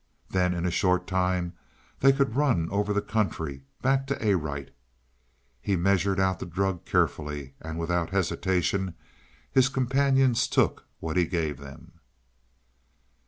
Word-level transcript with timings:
Then 0.31 0.55
in 0.55 0.65
a 0.65 0.71
short 0.71 1.05
time 1.05 1.53
they 1.99 2.11
could 2.11 2.35
run 2.35 2.67
over 2.71 2.91
the 2.91 3.03
country, 3.03 3.65
back 3.83 4.07
to 4.07 4.17
Arite. 4.27 4.71
He 5.61 5.75
measured 5.75 6.19
out 6.19 6.39
the 6.39 6.47
drug 6.47 6.85
carefully, 6.85 7.53
and 7.61 7.77
without 7.77 8.09
hesitation 8.09 8.95
his 9.51 9.69
companions 9.69 10.47
took 10.47 10.87
what 10.99 11.17
he 11.17 11.27
gave 11.27 11.59
them. 11.59 11.99